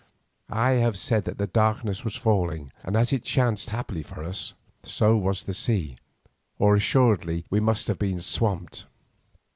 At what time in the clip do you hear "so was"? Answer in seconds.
4.81-5.43